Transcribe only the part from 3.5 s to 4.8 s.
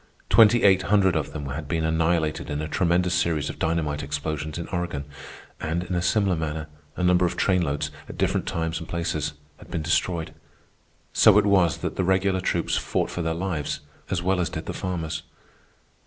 of dynamite explosions in